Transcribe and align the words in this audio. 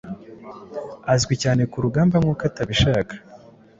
Azwi 1.13 1.33
cyane 1.43 1.61
kurugamba 1.71 2.15
nkuko 2.21 2.43
atabishaka 2.49 3.13